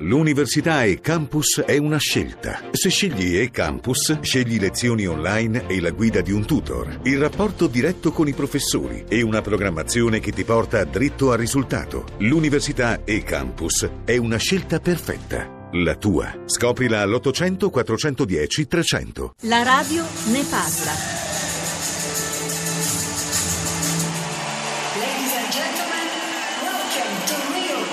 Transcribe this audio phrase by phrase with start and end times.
[0.00, 2.60] L'università e campus è una scelta.
[2.70, 7.66] Se scegli e campus, scegli lezioni online e la guida di un tutor, il rapporto
[7.66, 12.04] diretto con i professori e una programmazione che ti porta dritto al risultato.
[12.18, 15.68] L'università e campus è una scelta perfetta.
[15.72, 16.32] La tua.
[16.46, 19.34] Scoprila all'800 410 300.
[19.42, 20.92] La radio ne parla.
[24.94, 26.08] Ladies and gentlemen,
[26.62, 27.87] welcome to Rio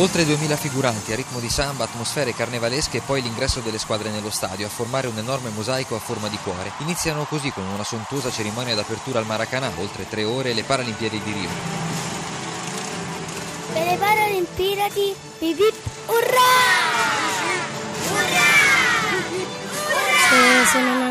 [0.00, 4.30] Oltre 2000 figuranti a ritmo di samba, atmosfere carnevalesche e poi l'ingresso delle squadre nello
[4.30, 6.70] stadio a formare un enorme mosaico a forma di cuore.
[6.78, 11.32] Iniziano così con una sontuosa cerimonia d'apertura al Maracanã, oltre tre ore le Paralimpiadi di
[11.32, 11.48] Rio.
[13.72, 15.74] Per le Paralimpiadi, bip bip,
[16.06, 17.16] urrà!
[20.28, 21.07] Se, se non hanno una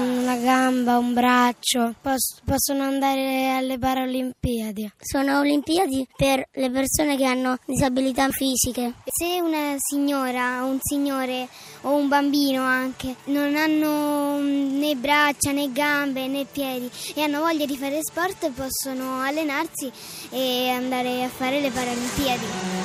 [0.68, 4.92] gamba, un braccio, pos- possono andare alle Paralimpiadi.
[5.00, 8.96] Sono Olimpiadi per le persone che hanno disabilità fisiche.
[9.06, 11.48] Se una signora, un signore
[11.82, 17.40] o un bambino anche non hanno mm, né braccia né gambe né piedi e hanno
[17.40, 19.90] voglia di fare sport, possono allenarsi
[20.30, 22.77] e andare a fare le Paralimpiadi.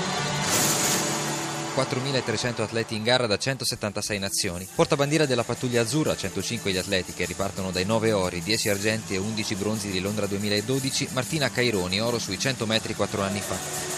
[1.74, 4.68] 4.300 atleti in gara da 176 nazioni.
[4.74, 9.18] Portabandiera della pattuglia azzurra, 105 gli atleti che ripartono dai 9 ori, 10 argenti e
[9.18, 13.91] 11 bronzi di Londra 2012, Martina Caironi, oro sui 100 metri 4 anni fa.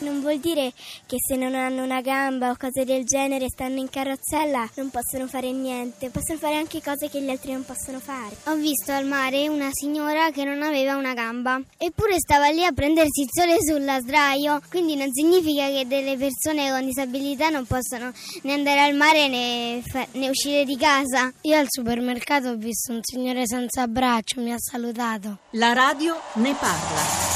[0.00, 0.72] Non vuol dire
[1.06, 5.26] che se non hanno una gamba o cose del genere stanno in carrozzella non possono
[5.26, 8.34] fare niente, possono fare anche cose che gli altri non possono fare.
[8.44, 12.72] Ho visto al mare una signora che non aveva una gamba, eppure stava lì a
[12.72, 18.12] prendersi il sole sulla sdraio, quindi non significa che delle persone con disabilità non possono
[18.42, 21.32] né andare al mare né, fa- né uscire di casa.
[21.42, 25.38] Io al supermercato ho visto un signore senza braccio, mi ha salutato.
[25.50, 27.29] La radio ne parla.